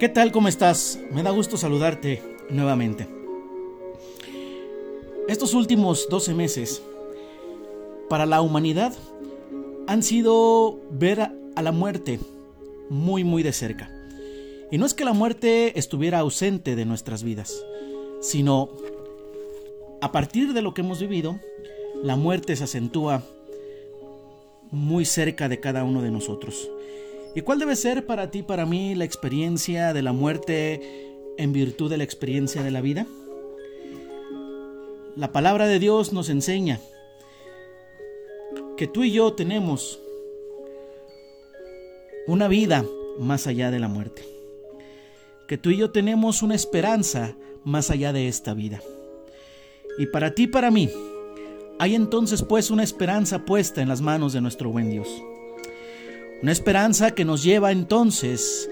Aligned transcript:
¿Qué 0.00 0.08
tal? 0.08 0.32
¿Cómo 0.32 0.48
estás? 0.48 0.98
Me 1.10 1.22
da 1.22 1.28
gusto 1.28 1.58
saludarte 1.58 2.22
nuevamente. 2.48 3.06
Estos 5.28 5.52
últimos 5.52 6.08
12 6.08 6.32
meses 6.32 6.82
para 8.08 8.24
la 8.24 8.40
humanidad 8.40 8.94
han 9.86 10.02
sido 10.02 10.80
ver 10.90 11.20
a 11.20 11.62
la 11.62 11.70
muerte 11.70 12.18
muy 12.88 13.24
muy 13.24 13.42
de 13.42 13.52
cerca. 13.52 13.90
Y 14.70 14.78
no 14.78 14.86
es 14.86 14.94
que 14.94 15.04
la 15.04 15.12
muerte 15.12 15.78
estuviera 15.78 16.20
ausente 16.20 16.76
de 16.76 16.86
nuestras 16.86 17.22
vidas, 17.22 17.62
sino 18.22 18.70
a 20.00 20.12
partir 20.12 20.54
de 20.54 20.62
lo 20.62 20.72
que 20.72 20.80
hemos 20.80 20.98
vivido, 21.00 21.38
la 22.02 22.16
muerte 22.16 22.56
se 22.56 22.64
acentúa 22.64 23.22
muy 24.70 25.04
cerca 25.04 25.50
de 25.50 25.60
cada 25.60 25.84
uno 25.84 26.00
de 26.00 26.10
nosotros. 26.10 26.70
¿Y 27.34 27.42
cuál 27.42 27.60
debe 27.60 27.76
ser 27.76 28.06
para 28.06 28.30
ti, 28.30 28.42
para 28.42 28.66
mí, 28.66 28.94
la 28.94 29.04
experiencia 29.04 29.92
de 29.92 30.02
la 30.02 30.12
muerte 30.12 31.14
en 31.38 31.52
virtud 31.52 31.88
de 31.88 31.98
la 31.98 32.04
experiencia 32.04 32.62
de 32.62 32.70
la 32.72 32.80
vida? 32.80 33.06
La 35.16 35.30
palabra 35.30 35.66
de 35.66 35.78
Dios 35.78 36.12
nos 36.12 36.28
enseña 36.28 36.80
que 38.76 38.88
tú 38.88 39.04
y 39.04 39.12
yo 39.12 39.32
tenemos 39.34 40.00
una 42.26 42.48
vida 42.48 42.84
más 43.18 43.46
allá 43.46 43.70
de 43.70 43.78
la 43.78 43.88
muerte. 43.88 44.24
Que 45.46 45.58
tú 45.58 45.70
y 45.70 45.76
yo 45.76 45.90
tenemos 45.90 46.42
una 46.42 46.54
esperanza 46.54 47.36
más 47.64 47.90
allá 47.90 48.12
de 48.12 48.26
esta 48.26 48.54
vida. 48.54 48.80
Y 49.98 50.06
para 50.06 50.34
ti, 50.34 50.46
para 50.46 50.70
mí, 50.70 50.88
hay 51.78 51.94
entonces 51.94 52.42
pues 52.42 52.70
una 52.70 52.82
esperanza 52.82 53.44
puesta 53.44 53.82
en 53.82 53.88
las 53.88 54.00
manos 54.00 54.32
de 54.32 54.40
nuestro 54.40 54.70
buen 54.70 54.90
Dios. 54.90 55.08
Una 56.42 56.52
esperanza 56.52 57.14
que 57.14 57.26
nos 57.26 57.42
lleva 57.42 57.70
entonces 57.70 58.70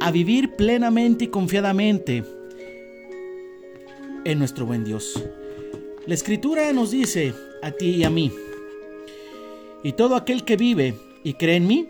a 0.00 0.10
vivir 0.10 0.56
plenamente 0.56 1.24
y 1.24 1.28
confiadamente 1.28 2.24
en 4.24 4.38
nuestro 4.38 4.64
buen 4.64 4.84
Dios. 4.84 5.22
La 6.06 6.14
escritura 6.14 6.72
nos 6.72 6.90
dice 6.90 7.34
a 7.62 7.72
ti 7.72 7.90
y 7.90 8.04
a 8.04 8.10
mí, 8.10 8.32
y 9.82 9.92
todo 9.92 10.16
aquel 10.16 10.44
que 10.44 10.56
vive 10.56 10.94
y 11.22 11.34
cree 11.34 11.56
en 11.56 11.66
mí, 11.66 11.88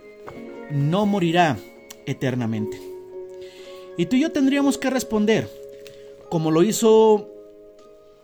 no 0.72 1.06
morirá 1.06 1.56
eternamente. 2.06 2.80
Y 3.96 4.06
tú 4.06 4.16
y 4.16 4.22
yo 4.22 4.32
tendríamos 4.32 4.78
que 4.78 4.90
responder, 4.90 5.48
como 6.28 6.50
lo 6.50 6.64
hizo 6.64 7.28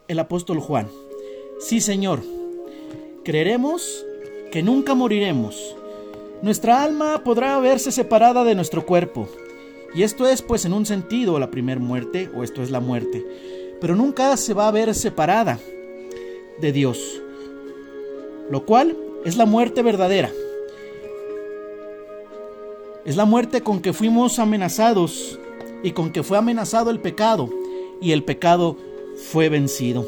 el 0.08 0.18
apóstol 0.18 0.58
Juan, 0.58 0.88
sí 1.60 1.80
Señor, 1.80 2.22
creeremos 3.24 4.04
que 4.50 4.64
nunca 4.64 4.94
moriremos 4.94 5.76
nuestra 6.42 6.82
alma 6.82 7.24
podrá 7.24 7.58
verse 7.58 7.90
separada 7.90 8.44
de 8.44 8.54
nuestro 8.54 8.84
cuerpo. 8.84 9.28
Y 9.94 10.02
esto 10.02 10.26
es 10.26 10.42
pues 10.42 10.64
en 10.64 10.72
un 10.72 10.84
sentido 10.84 11.38
la 11.38 11.50
primera 11.50 11.80
muerte, 11.80 12.30
o 12.36 12.42
esto 12.42 12.62
es 12.62 12.70
la 12.70 12.80
muerte. 12.80 13.24
Pero 13.80 13.96
nunca 13.96 14.36
se 14.36 14.52
va 14.52 14.68
a 14.68 14.72
ver 14.72 14.94
separada 14.94 15.58
de 16.60 16.72
Dios. 16.72 17.20
Lo 18.50 18.66
cual 18.66 18.96
es 19.24 19.36
la 19.36 19.46
muerte 19.46 19.82
verdadera. 19.82 20.30
Es 23.04 23.16
la 23.16 23.24
muerte 23.24 23.62
con 23.62 23.80
que 23.80 23.92
fuimos 23.92 24.38
amenazados 24.38 25.38
y 25.82 25.92
con 25.92 26.10
que 26.10 26.22
fue 26.22 26.36
amenazado 26.36 26.90
el 26.90 27.00
pecado 27.00 27.48
y 28.00 28.12
el 28.12 28.24
pecado 28.24 28.76
fue 29.30 29.48
vencido. 29.48 30.06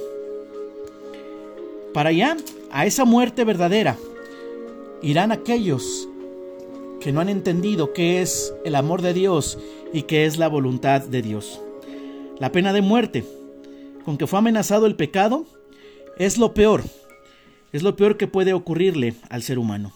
Para 1.95 2.11
allá, 2.11 2.37
a 2.71 2.85
esa 2.85 3.05
muerte 3.05 3.45
verdadera, 3.45 3.97
irán 5.01 5.33
aquellos 5.33 6.09
que 7.01 7.13
no 7.13 7.21
han 7.21 7.29
entendido 7.29 7.93
qué 7.93 8.21
es 8.21 8.55
el 8.65 8.75
amor 8.75 9.03
de 9.03 9.15
Dios 9.15 9.59
y 9.93 10.03
qué 10.03 10.27
es 10.27 10.39
la 10.39 10.49
voluntad 10.49 11.03
de 11.03 11.23
Dios. 11.23 11.61
La 12.39 12.53
pena 12.53 12.73
de 12.73 12.83
muerte, 12.83 13.25
con 14.05 14.19
que 14.19 14.27
fue 14.27 14.39
amenazado 14.39 14.87
el 14.87 14.97
pecado, 14.97 15.47
es 16.19 16.39
lo 16.39 16.55
peor, 16.55 16.85
es 17.73 17.83
lo 17.83 17.97
peor 17.97 18.17
que 18.17 18.27
puede 18.27 18.53
ocurrirle 18.53 19.15
al 19.31 19.43
ser 19.43 19.59
humano. 19.59 19.93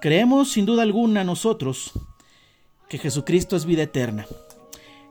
Creemos 0.00 0.52
sin 0.52 0.66
duda 0.66 0.82
alguna 0.82 1.24
nosotros 1.24 1.92
que 2.88 2.98
Jesucristo 2.98 3.56
es 3.56 3.64
vida 3.64 3.82
eterna. 3.82 4.26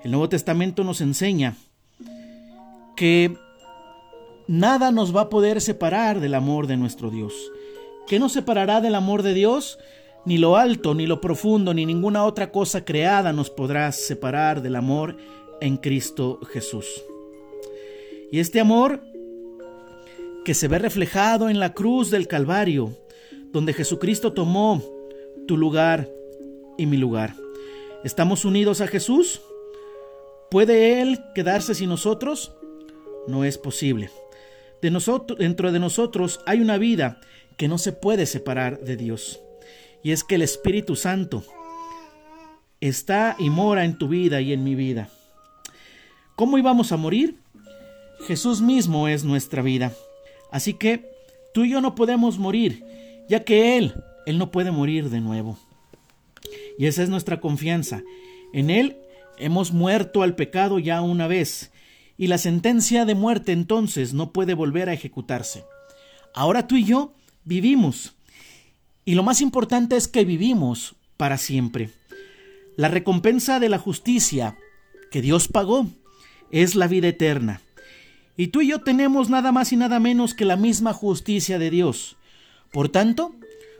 El 0.03 0.11
Nuevo 0.11 0.29
Testamento 0.29 0.83
nos 0.83 1.01
enseña 1.01 1.57
que 2.95 3.35
nada 4.47 4.91
nos 4.91 5.15
va 5.15 5.21
a 5.21 5.29
poder 5.29 5.59
separar 5.59 6.19
del 6.19 6.35
amor 6.35 6.67
de 6.67 6.77
nuestro 6.77 7.09
Dios. 7.09 7.33
¿Qué 8.07 8.19
nos 8.19 8.31
separará 8.31 8.81
del 8.81 8.95
amor 8.95 9.23
de 9.23 9.33
Dios? 9.33 9.79
Ni 10.25 10.39
lo 10.39 10.57
alto, 10.57 10.95
ni 10.95 11.05
lo 11.05 11.21
profundo, 11.21 11.73
ni 11.73 11.85
ninguna 11.85 12.25
otra 12.25 12.51
cosa 12.51 12.83
creada 12.83 13.31
nos 13.31 13.51
podrá 13.51 13.91
separar 13.91 14.63
del 14.63 14.75
amor 14.75 15.15
en 15.61 15.77
Cristo 15.77 16.39
Jesús. 16.51 17.03
Y 18.31 18.39
este 18.39 18.59
amor 18.59 19.01
que 20.43 20.55
se 20.55 20.67
ve 20.67 20.79
reflejado 20.79 21.47
en 21.47 21.59
la 21.59 21.73
cruz 21.73 22.09
del 22.09 22.27
Calvario, 22.27 22.97
donde 23.51 23.73
Jesucristo 23.73 24.33
tomó 24.33 24.83
tu 25.47 25.57
lugar 25.57 26.09
y 26.77 26.87
mi 26.87 26.97
lugar. 26.97 27.35
¿Estamos 28.03 28.45
unidos 28.45 28.81
a 28.81 28.87
Jesús? 28.87 29.41
¿Puede 30.49 31.01
Él 31.01 31.19
quedarse 31.35 31.75
sin 31.75 31.89
nosotros? 31.89 32.51
No 33.27 33.43
es 33.43 33.59
posible. 33.59 34.09
De 34.81 34.89
nosotros, 34.89 35.37
dentro 35.37 35.71
de 35.71 35.79
nosotros 35.79 36.39
hay 36.47 36.61
una 36.61 36.79
vida 36.79 37.21
que 37.57 37.67
no 37.67 37.77
se 37.77 37.91
puede 37.91 38.25
separar 38.25 38.79
de 38.79 38.97
Dios 38.97 39.39
y 40.03 40.11
es 40.11 40.23
que 40.23 40.35
el 40.35 40.41
Espíritu 40.41 40.95
Santo 40.95 41.43
está 42.81 43.35
y 43.39 43.49
mora 43.49 43.85
en 43.85 43.97
tu 43.97 44.07
vida 44.07 44.41
y 44.41 44.53
en 44.53 44.63
mi 44.63 44.75
vida. 44.75 45.09
¿Cómo 46.35 46.57
íbamos 46.57 46.91
a 46.91 46.97
morir? 46.97 47.39
Jesús 48.27 48.61
mismo 48.61 49.07
es 49.07 49.23
nuestra 49.23 49.61
vida. 49.61 49.93
Así 50.51 50.73
que 50.73 51.09
tú 51.53 51.63
y 51.63 51.71
yo 51.71 51.81
no 51.81 51.95
podemos 51.95 52.37
morir, 52.37 52.83
ya 53.29 53.43
que 53.43 53.77
Él, 53.77 53.93
Él 54.25 54.37
no 54.37 54.51
puede 54.51 54.71
morir 54.71 55.09
de 55.09 55.21
nuevo. 55.21 55.57
Y 56.77 56.85
esa 56.87 57.03
es 57.03 57.09
nuestra 57.09 57.39
confianza. 57.39 58.03
En 58.53 58.69
Él 58.69 58.97
hemos 59.37 59.71
muerto 59.71 60.23
al 60.23 60.35
pecado 60.35 60.79
ya 60.79 61.01
una 61.01 61.27
vez, 61.27 61.71
y 62.17 62.27
la 62.27 62.37
sentencia 62.37 63.05
de 63.05 63.15
muerte 63.15 63.51
entonces 63.51 64.13
no 64.13 64.31
puede 64.31 64.53
volver 64.53 64.89
a 64.89 64.93
ejecutarse. 64.93 65.65
Ahora 66.33 66.67
tú 66.67 66.75
y 66.75 66.85
yo 66.85 67.13
vivimos 67.43 68.14
y 69.05 69.13
lo 69.13 69.23
más 69.23 69.41
importante 69.41 69.95
es 69.95 70.07
que 70.07 70.25
vivimos 70.25 70.95
para 71.15 71.37
siempre. 71.37 71.91
La 72.75 72.89
recompensa 72.89 73.59
de 73.59 73.69
la 73.69 73.77
justicia 73.77 74.57
que 75.11 75.21
Dios 75.21 75.47
pagó 75.47 75.87
es 76.51 76.75
la 76.75 76.87
vida 76.87 77.07
eterna. 77.07 77.61
Y 78.35 78.47
tú 78.47 78.61
y 78.61 78.67
yo 78.67 78.81
tenemos 78.81 79.29
nada 79.29 79.51
más 79.51 79.71
y 79.71 79.77
nada 79.77 79.99
menos 79.99 80.33
que 80.33 80.43
la 80.43 80.57
misma 80.57 80.91
justicia 80.91 81.57
de 81.59 81.69
Dios. 81.69 82.17
Por 82.71 82.89
tanto, 82.89 83.33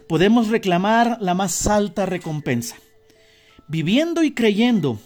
podemos 0.08 0.47
reclamar 0.47 1.18
la 1.19 1.34
más 1.34 1.68
alta 1.68 2.06
recompensa. 2.06 2.78
Viviendo 3.68 4.24
y 4.24 4.34
creyendo, 4.34 5.00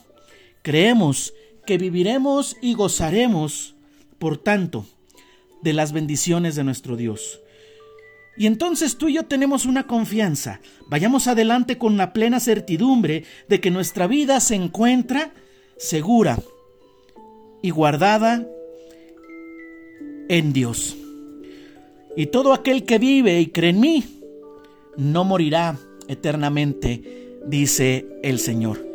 creemos 0.62 1.34
que 1.66 1.78
viviremos 1.78 2.57
y 2.62 2.74
gozaremos, 2.74 3.75
por 4.19 4.38
tanto, 4.38 4.86
de 5.63 5.74
las 5.74 5.94
bendiciones 5.94 6.56
de 6.56 6.63
nuestro 6.63 6.96
Dios. 6.97 7.40
Y 8.39 8.47
entonces 8.47 8.97
tú 8.97 9.09
y 9.09 9.16
yo 9.16 9.25
tenemos 9.25 9.66
una 9.66 9.85
confianza. 9.85 10.61
Vayamos 10.88 11.27
adelante 11.27 11.77
con 11.77 11.97
la 11.97 12.13
plena 12.13 12.39
certidumbre 12.39 13.25
de 13.50 13.59
que 13.59 13.69
nuestra 13.69 14.07
vida 14.07 14.39
se 14.39 14.55
encuentra 14.55 15.33
segura 15.77 16.39
y 17.61 17.72
guardada 17.72 18.47
en 20.29 20.53
Dios. 20.53 20.95
Y 22.16 22.27
todo 22.27 22.53
aquel 22.53 22.85
que 22.85 22.97
vive 22.97 23.41
y 23.41 23.47
cree 23.47 23.72
en 23.72 23.81
mí, 23.81 24.05
no 24.95 25.25
morirá 25.25 25.77
eternamente, 26.07 27.39
dice 27.45 28.07
el 28.23 28.39
Señor. 28.39 28.88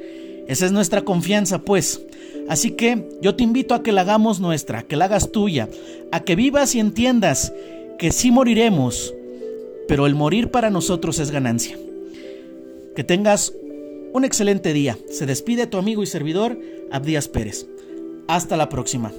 Esa 0.48 0.64
es 0.64 0.72
nuestra 0.72 1.02
confianza, 1.02 1.60
pues. 1.66 2.00
Así 2.48 2.70
que 2.70 3.10
yo 3.20 3.34
te 3.34 3.44
invito 3.44 3.74
a 3.74 3.82
que 3.82 3.92
la 3.92 4.00
hagamos 4.00 4.40
nuestra, 4.40 4.84
que 4.84 4.96
la 4.96 5.04
hagas 5.04 5.32
tuya, 5.32 5.68
a 6.12 6.20
que 6.20 6.34
vivas 6.34 6.74
y 6.74 6.80
entiendas 6.80 7.52
que 7.98 8.10
sí 8.10 8.30
moriremos, 8.30 9.14
pero 9.88 10.06
el 10.06 10.14
morir 10.14 10.50
para 10.50 10.70
nosotros 10.70 11.18
es 11.18 11.30
ganancia. 11.30 11.78
Que 12.94 13.04
tengas 13.04 13.52
un 14.12 14.24
excelente 14.24 14.72
día. 14.72 14.98
Se 15.10 15.26
despide 15.26 15.66
tu 15.66 15.78
amigo 15.78 16.02
y 16.02 16.06
servidor 16.06 16.58
Abdías 16.92 17.28
Pérez. 17.28 17.66
Hasta 18.28 18.56
la 18.56 18.68
próxima. 18.68 19.12